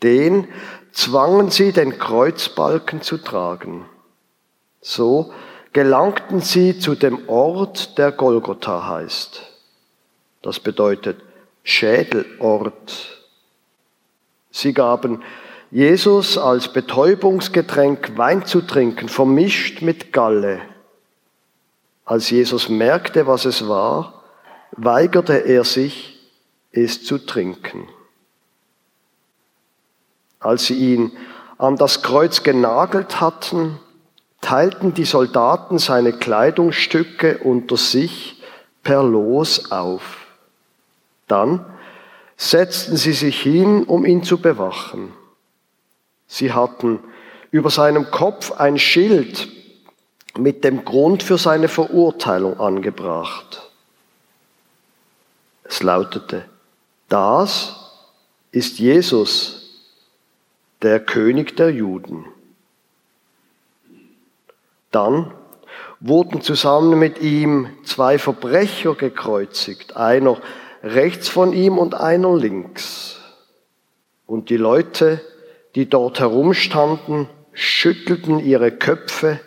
Den 0.01 0.47
zwangen 0.95 1.51
sie, 1.51 1.73
den 1.73 1.99
Kreuzbalken 1.99 3.01
zu 3.01 3.17
tragen. 3.17 3.85
So 4.81 5.33
gelangten 5.73 6.39
sie 6.39 6.79
zu 6.79 6.95
dem 6.95 7.27
Ort, 7.27 7.97
der 7.97 8.11
Golgotha 8.11 8.87
heißt. 8.87 9.41
Das 10.41 10.59
bedeutet 10.59 11.21
Schädelort. 11.63 13.19
Sie 14.51 14.73
gaben 14.73 15.21
Jesus 15.69 16.37
als 16.37 16.71
Betäubungsgetränk 16.71 18.17
Wein 18.17 18.45
zu 18.45 18.61
trinken, 18.61 19.09
vermischt 19.09 19.81
mit 19.81 20.13
Galle. 20.13 20.61
Als 22.05 22.29
Jesus 22.29 22.69
merkte, 22.69 23.27
was 23.27 23.43
es 23.43 23.67
war, 23.67 24.23
weigerte 24.71 25.33
er 25.33 25.65
sich, 25.65 26.19
es 26.71 27.03
zu 27.03 27.17
trinken. 27.17 27.89
Als 30.45 30.67
sie 30.67 30.75
ihn 30.75 31.11
an 31.57 31.75
das 31.75 32.03
Kreuz 32.03 32.43
genagelt 32.43 33.19
hatten, 33.19 33.79
teilten 34.41 34.93
die 34.93 35.03
Soldaten 35.05 35.79
seine 35.79 36.13
Kleidungsstücke 36.13 37.39
unter 37.39 37.77
sich 37.77 38.43
per 38.83 39.01
Los 39.01 39.71
auf. 39.71 40.27
Dann 41.27 41.65
setzten 42.37 42.95
sie 42.95 43.13
sich 43.13 43.41
hin, 43.41 43.85
um 43.85 44.05
ihn 44.05 44.23
zu 44.23 44.37
bewachen. 44.37 45.13
Sie 46.27 46.53
hatten 46.53 46.99
über 47.49 47.71
seinem 47.71 48.11
Kopf 48.11 48.51
ein 48.51 48.77
Schild 48.77 49.47
mit 50.37 50.63
dem 50.63 50.85
Grund 50.85 51.23
für 51.23 51.39
seine 51.39 51.69
Verurteilung 51.69 52.59
angebracht. 52.59 53.63
Es 55.63 55.81
lautete, 55.81 56.45
das 57.09 57.77
ist 58.51 58.77
Jesus, 58.77 59.64
der 60.81 60.99
König 60.99 61.55
der 61.55 61.69
Juden. 61.69 62.25
Dann 64.91 65.33
wurden 65.99 66.41
zusammen 66.41 66.99
mit 66.99 67.21
ihm 67.21 67.67
zwei 67.83 68.17
Verbrecher 68.17 68.95
gekreuzigt, 68.95 69.97
einer 69.97 70.37
rechts 70.83 71.29
von 71.29 71.53
ihm 71.53 71.77
und 71.77 71.95
einer 71.95 72.35
links. 72.35 73.19
Und 74.27 74.49
die 74.49 74.57
Leute, 74.57 75.21
die 75.75 75.89
dort 75.89 76.19
herumstanden, 76.19 77.27
schüttelten 77.53 78.39
ihre 78.39 78.71
Köpfe 78.71 79.39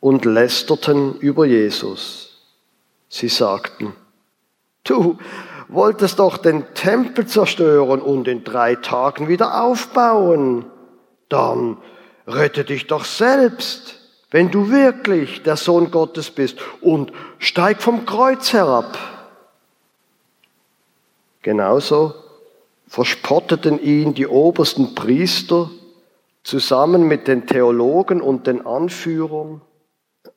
und 0.00 0.24
lästerten 0.24 1.16
über 1.18 1.44
Jesus. 1.44 2.38
Sie 3.08 3.28
sagten, 3.28 3.94
du 4.84 5.18
wolltest 5.74 6.18
doch 6.18 6.36
den 6.36 6.74
Tempel 6.74 7.26
zerstören 7.26 8.00
und 8.00 8.28
in 8.28 8.44
drei 8.44 8.76
Tagen 8.76 9.28
wieder 9.28 9.62
aufbauen. 9.62 10.66
Dann 11.28 11.78
rette 12.26 12.64
dich 12.64 12.86
doch 12.86 13.04
selbst, 13.04 13.98
wenn 14.30 14.50
du 14.50 14.70
wirklich 14.70 15.42
der 15.42 15.56
Sohn 15.56 15.90
Gottes 15.90 16.30
bist 16.30 16.58
und 16.80 17.12
steig 17.38 17.82
vom 17.82 18.06
Kreuz 18.06 18.52
herab. 18.52 18.98
Genauso 21.42 22.14
verspotteten 22.86 23.82
ihn 23.82 24.14
die 24.14 24.26
obersten 24.26 24.94
Priester 24.94 25.70
zusammen 26.44 27.08
mit 27.08 27.28
den 27.28 27.46
Theologen 27.46 28.20
und 28.20 28.46
den 28.46 28.66
Anführern. 28.66 29.60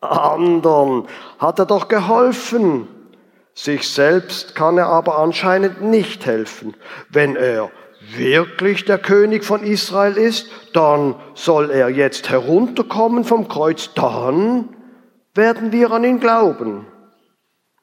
Andern 0.02 1.08
hat 1.40 1.60
er 1.60 1.66
doch 1.66 1.88
geholfen. 1.88 2.88
Sich 3.56 3.88
selbst 3.88 4.54
kann 4.54 4.78
er 4.78 4.88
aber 4.88 5.18
anscheinend 5.18 5.82
nicht 5.82 6.26
helfen. 6.26 6.76
Wenn 7.10 7.38
er 7.38 7.72
wirklich 8.14 8.84
der 8.84 9.00
König 9.00 9.46
von 9.46 9.64
Israel 9.64 10.18
ist, 10.18 10.48
dann 10.74 11.16
soll 11.34 11.72
er 11.72 11.88
jetzt 11.90 12.30
herunterkommen 12.30 13.24
vom 13.24 13.48
Kreuz, 13.48 13.92
dann 13.96 14.76
werden 15.34 15.72
wir 15.72 15.92
an 15.92 16.04
ihn 16.04 16.20
glauben. 16.20 16.86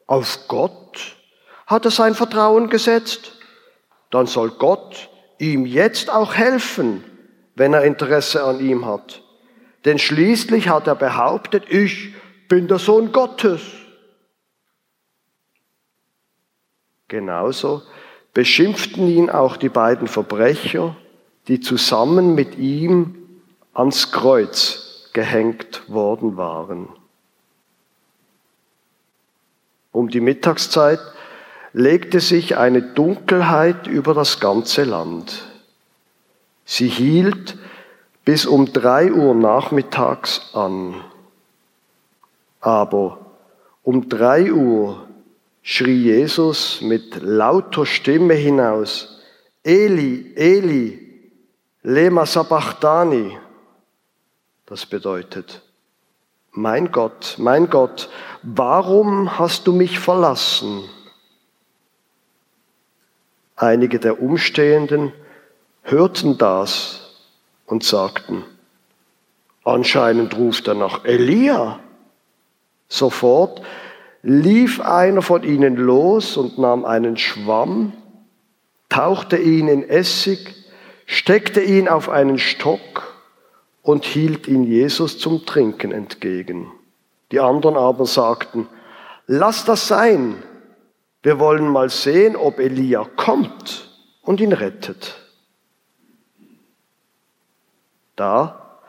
Auf 0.06 0.40
Gott 0.46 1.16
hat 1.66 1.86
er 1.86 1.90
sein 1.90 2.14
Vertrauen 2.14 2.68
gesetzt, 2.68 3.38
dann 4.10 4.26
soll 4.26 4.50
Gott 4.50 5.08
ihm 5.38 5.64
jetzt 5.64 6.10
auch 6.10 6.34
helfen, 6.34 7.02
wenn 7.54 7.72
er 7.72 7.84
Interesse 7.84 8.44
an 8.44 8.60
ihm 8.60 8.84
hat. 8.84 9.22
Denn 9.86 9.98
schließlich 9.98 10.68
hat 10.68 10.86
er 10.86 10.94
behauptet, 10.94 11.64
ich 11.70 12.14
bin 12.48 12.68
der 12.68 12.78
Sohn 12.78 13.10
Gottes. 13.10 13.62
Genauso 17.12 17.82
beschimpften 18.32 19.06
ihn 19.06 19.28
auch 19.28 19.58
die 19.58 19.68
beiden 19.68 20.08
Verbrecher, 20.08 20.96
die 21.46 21.60
zusammen 21.60 22.34
mit 22.34 22.56
ihm 22.56 23.28
ans 23.74 24.12
Kreuz 24.12 25.10
gehängt 25.12 25.82
worden 25.88 26.38
waren. 26.38 26.88
Um 29.90 30.08
die 30.08 30.22
Mittagszeit 30.22 31.00
legte 31.74 32.20
sich 32.20 32.56
eine 32.56 32.80
Dunkelheit 32.80 33.86
über 33.86 34.14
das 34.14 34.40
ganze 34.40 34.84
Land. 34.84 35.44
Sie 36.64 36.88
hielt 36.88 37.58
bis 38.24 38.46
um 38.46 38.72
drei 38.72 39.12
Uhr 39.12 39.34
nachmittags 39.34 40.54
an. 40.54 40.94
Aber 42.62 43.18
um 43.82 44.08
drei 44.08 44.50
Uhr 44.50 45.08
schrie 45.62 46.04
Jesus 46.04 46.80
mit 46.80 47.22
lauter 47.22 47.86
Stimme 47.86 48.34
hinaus, 48.34 49.20
Eli, 49.62 50.32
Eli, 50.34 51.30
lema 51.82 52.26
sabachthani. 52.26 53.38
Das 54.66 54.86
bedeutet, 54.86 55.62
mein 56.50 56.90
Gott, 56.90 57.36
mein 57.38 57.70
Gott, 57.70 58.08
warum 58.42 59.38
hast 59.38 59.66
du 59.66 59.72
mich 59.72 59.98
verlassen? 59.98 60.84
Einige 63.56 64.00
der 64.00 64.20
Umstehenden 64.20 65.12
hörten 65.82 66.38
das 66.38 67.16
und 67.66 67.84
sagten, 67.84 68.44
anscheinend 69.62 70.36
ruft 70.36 70.66
er 70.66 70.74
nach 70.74 71.04
Elia. 71.04 71.78
Sofort 72.88 73.62
lief 74.22 74.80
einer 74.80 75.22
von 75.22 75.42
ihnen 75.42 75.76
los 75.76 76.36
und 76.36 76.58
nahm 76.58 76.84
einen 76.84 77.16
Schwamm, 77.16 77.92
tauchte 78.88 79.36
ihn 79.36 79.68
in 79.68 79.88
Essig, 79.88 80.54
steckte 81.06 81.60
ihn 81.60 81.88
auf 81.88 82.08
einen 82.08 82.38
Stock 82.38 83.14
und 83.82 84.04
hielt 84.04 84.46
ihn 84.46 84.64
Jesus 84.64 85.18
zum 85.18 85.44
Trinken 85.44 85.92
entgegen. 85.92 86.70
Die 87.32 87.40
anderen 87.40 87.76
aber 87.76 88.06
sagten, 88.06 88.68
lass 89.26 89.64
das 89.64 89.88
sein, 89.88 90.42
wir 91.22 91.38
wollen 91.38 91.68
mal 91.68 91.88
sehen, 91.88 92.36
ob 92.36 92.58
Elia 92.58 93.06
kommt 93.16 93.90
und 94.22 94.40
ihn 94.40 94.52
rettet. 94.52 95.16
Da 98.14 98.80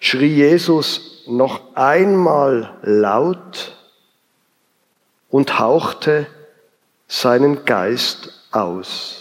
schrie 0.00 0.34
Jesus 0.34 1.24
noch 1.28 1.76
einmal 1.76 2.78
laut 2.82 3.76
und 5.30 5.58
hauchte 5.58 6.26
seinen 7.06 7.64
Geist 7.64 8.32
aus. 8.52 9.20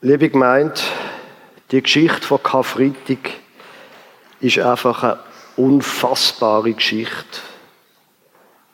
Liebe 0.00 0.28
Gemeinde, 0.28 0.74
die 1.70 1.82
Geschichte 1.82 2.26
von 2.26 2.42
Karfreitag 2.42 3.40
ist 4.38 4.58
einfach 4.58 5.02
eine 5.02 5.18
unfassbare 5.56 6.74
Geschichte. 6.74 7.40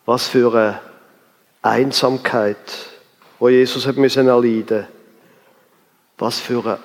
Was 0.06 0.26
für 0.26 0.52
eine 0.52 0.80
Einsamkeit, 1.62 2.89
wo 3.40 3.48
Jesus 3.48 3.86
hat 3.86 3.96
müssen 3.96 4.28
erleiden. 4.28 4.86
Was 6.18 6.38
für 6.38 6.64
eine 6.64 6.78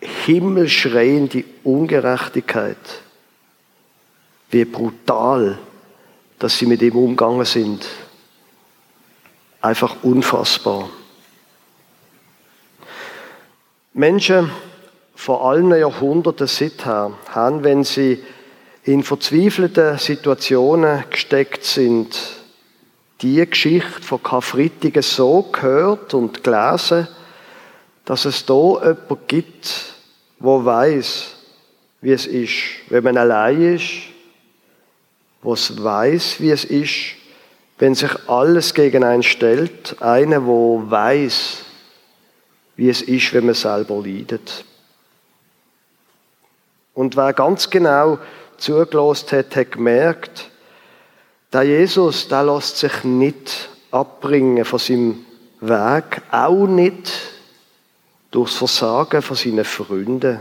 himmelschreiende 0.00 1.44
Ungerechtigkeit. 1.62 2.76
wie 4.50 4.64
brutal, 4.64 5.58
dass 6.38 6.58
sie 6.58 6.66
mit 6.66 6.82
ihm 6.82 6.96
umgegangen 6.96 7.44
sind. 7.44 7.86
Einfach 9.60 9.96
unfassbar. 10.02 10.88
Menschen 13.92 14.50
vor 15.14 15.50
allen 15.50 15.70
Jahrhunderten 15.70 16.46
seither 16.46 17.12
haben, 17.28 17.64
wenn 17.64 17.82
sie 17.84 18.22
in 18.84 19.02
verzweifelten 19.02 19.98
Situationen 19.98 21.04
gesteckt 21.10 21.64
sind, 21.64 22.37
die 23.20 23.44
Geschichte 23.48 24.02
von 24.02 24.22
Karfreitigen 24.22 25.02
so 25.02 25.42
gehört 25.42 26.14
und 26.14 26.44
gelesen, 26.44 27.08
dass 28.04 28.24
es 28.24 28.46
da 28.46 28.54
jemanden 28.54 29.18
gibt, 29.26 29.94
wo 30.38 30.64
weiß, 30.64 31.34
wie 32.00 32.12
es 32.12 32.26
ist, 32.26 32.54
wenn 32.88 33.04
man 33.04 33.16
allein 33.16 33.74
ist, 33.74 33.92
wo 35.42 35.52
es 35.52 35.82
weiß, 35.82 36.40
wie 36.40 36.50
es 36.50 36.64
ist, 36.64 37.16
wenn 37.78 37.94
sich 37.94 38.10
alles 38.28 38.74
gegen 38.74 39.04
einen 39.04 39.22
stellt, 39.22 40.00
einer, 40.00 40.46
wo 40.46 40.82
weiß, 40.86 41.64
wie 42.76 42.88
es 42.88 43.02
ist, 43.02 43.32
wenn 43.34 43.46
man 43.46 43.54
selber 43.54 44.02
leidet. 44.04 44.64
Und 46.94 47.16
wer 47.16 47.32
ganz 47.32 47.70
genau 47.70 48.18
zugelost 48.56 49.32
hat, 49.32 49.54
hat 49.54 49.72
gemerkt, 49.72 50.50
der 51.52 51.62
Jesus, 51.62 52.28
der 52.28 52.44
lässt 52.44 52.76
sich 52.78 53.04
nicht 53.04 53.70
abbringen 53.90 54.64
von 54.64 54.78
seinem 54.78 55.24
Weg, 55.60 56.22
auch 56.30 56.66
nicht 56.66 57.10
durchs 58.30 58.56
Versagen 58.56 59.22
von 59.22 59.36
seinen 59.36 59.64
Freunden. 59.64 60.40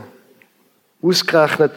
Ausgerechnet, 1.02 1.72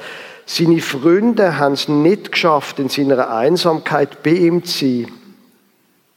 seine 0.46 0.80
Freunde 0.80 1.58
haben 1.58 1.74
es 1.74 1.86
nicht 1.88 2.32
geschafft, 2.32 2.80
in 2.80 2.88
seiner 2.88 3.30
Einsamkeit 3.30 4.22
bei 4.22 4.32
ihm 4.32 4.64
zu 4.64 4.78
sein. 4.78 5.12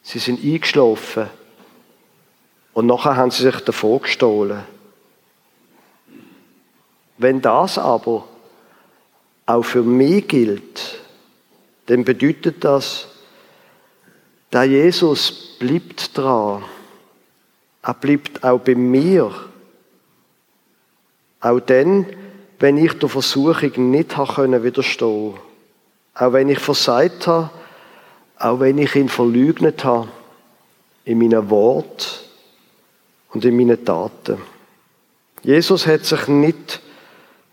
Sie 0.02 0.20
sind 0.20 0.44
eingeschlafen. 0.44 1.30
Und 2.74 2.88
nachher 2.88 3.16
haben 3.16 3.30
sie 3.30 3.44
sich 3.44 3.60
davor 3.62 4.02
gestohlen. 4.02 4.64
Wenn 7.20 7.42
das 7.42 7.78
aber 7.78 8.28
auch 9.46 9.62
für 9.62 9.84
mich 9.84 10.28
gilt, 10.28 11.03
dann 11.88 12.04
bedeutet 12.04 12.64
das, 12.64 13.08
der 14.52 14.66
Jesus 14.66 15.58
bleibt 15.60 16.18
dran. 16.18 16.64
Er 17.82 17.94
bleibt 17.94 18.44
auch 18.44 18.60
bei 18.60 18.76
mir. 18.76 19.34
Auch 21.42 21.60
dann, 21.60 22.06
wenn 22.60 22.78
ich 22.78 22.94
der 22.94 23.10
Versuchung 23.10 23.92
nicht 23.92 24.16
habe 24.16 24.64
widerstehen 24.64 25.34
Auch 26.14 26.34
wenn 26.34 26.50
ich 26.50 26.60
versagt 26.60 27.28
habe, 27.28 27.50
auch 28.38 28.60
wenn 28.60 28.78
ich 28.78 28.96
ihn 28.96 29.10
verleugnet 29.10 29.84
habe, 29.84 30.08
in 31.06 31.18
meinen 31.18 31.50
Worten 31.50 32.06
und 33.34 33.44
in 33.44 33.58
meinen 33.58 33.84
Taten. 33.84 34.38
Jesus 35.42 35.86
hat 35.86 36.06
sich 36.06 36.28
nicht 36.28 36.80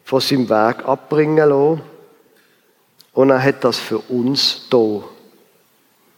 von 0.04 0.20
seinem 0.20 0.48
Weg 0.48 0.84
abbringen 0.86 1.48
lassen 1.48 1.89
und 3.12 3.30
er 3.30 3.42
hat 3.42 3.64
das 3.64 3.78
für 3.78 3.98
uns 3.98 4.66
da. 4.70 5.02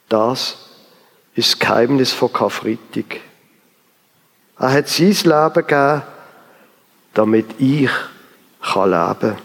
Das 0.08 0.56
ist 1.34 1.52
das 1.52 1.58
Geheimnis 1.58 2.12
von 2.12 2.32
Karfreitag. 2.32 3.20
Er 4.58 4.72
hat 4.72 4.88
sein 4.88 5.08
Leben 5.08 5.54
gegeben, 5.54 6.02
damit 7.14 7.46
ich 7.58 7.90
kann 8.60 8.90
leben 8.90 9.36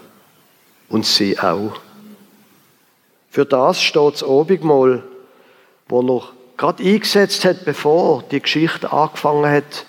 und 0.89 1.05
sie 1.05 1.39
auch. 1.39 1.79
Für 3.29 3.45
das 3.45 3.81
steht 3.81 4.13
das 4.13 4.23
Obigmal, 4.23 5.03
wo 5.87 6.01
noch 6.01 6.33
gerade 6.57 6.83
eingesetzt 6.83 7.45
hat, 7.45 7.65
bevor 7.65 8.23
die 8.23 8.41
Geschichte 8.41 8.91
angefangen 8.91 9.51
hat, 9.51 9.85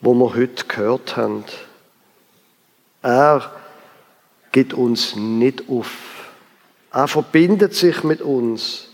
wo 0.00 0.14
wir 0.14 0.34
heute 0.34 0.64
gehört 0.66 1.16
haben. 1.16 1.44
Er 3.02 3.52
gibt 4.52 4.74
uns 4.74 5.16
nicht 5.16 5.68
auf. 5.68 6.13
Er 6.94 7.08
verbindet 7.08 7.74
sich 7.74 8.04
mit 8.04 8.22
uns. 8.22 8.86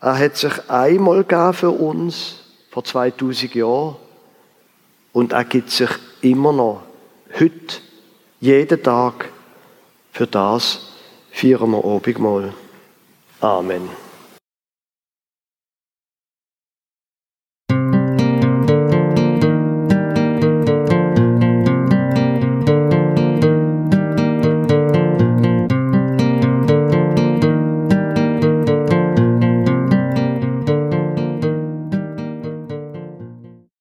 Er 0.00 0.18
hat 0.18 0.36
sich 0.36 0.68
einmal 0.68 1.24
gegeben 1.24 1.54
für 1.54 1.70
uns, 1.70 2.40
vor 2.70 2.84
2000 2.84 3.54
Jahren. 3.54 3.96
Und 5.14 5.32
er 5.32 5.44
gibt 5.44 5.70
sich 5.70 5.88
immer 6.20 6.52
noch, 6.52 6.82
heute, 7.40 7.78
jeden 8.38 8.82
Tag. 8.82 9.30
Für 10.12 10.26
das 10.26 10.80
feiern 11.32 11.70
wir 11.70 11.82
Abendmahl. 11.82 12.52
Amen. 13.40 14.03